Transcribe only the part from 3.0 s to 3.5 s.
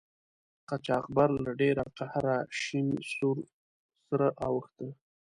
سور